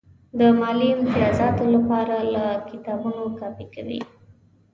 د 0.39 0.41
مالي 0.59 0.87
امتیازاتو 0.97 1.63
لپاره 1.75 2.15
له 2.33 2.45
کتابونو 2.69 3.23
کاپي 3.39 3.65
کوي. 3.75 3.99